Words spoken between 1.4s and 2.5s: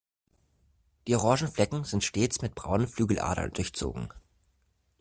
Flecken sind stets